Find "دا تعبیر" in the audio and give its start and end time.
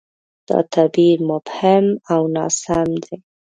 0.47-1.17